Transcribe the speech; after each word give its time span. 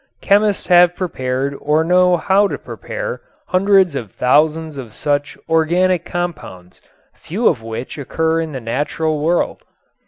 Chemists 0.19 0.65
have 0.65 0.95
prepared 0.95 1.55
or 1.61 1.83
know 1.83 2.17
how 2.17 2.47
to 2.47 2.57
prepare 2.57 3.21
hundreds 3.49 3.93
of 3.93 4.11
thousands 4.11 4.75
of 4.75 4.95
such 4.95 5.37
"organic 5.47 6.05
compounds," 6.05 6.81
few 7.13 7.47
of 7.47 7.61
which 7.61 7.99
occur 7.99 8.41
in 8.41 8.51
the 8.51 8.59
natural 8.61 9.19
world. 9.21 9.63